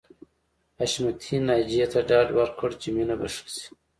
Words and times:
حشمتي 0.79 1.35
ناجیې 1.47 1.85
ته 1.91 1.99
ډاډ 2.09 2.27
ورکړ 2.37 2.69
چې 2.81 2.87
مينه 2.95 3.15
به 3.19 3.27
ښه 3.33 3.45
شي 3.55 3.67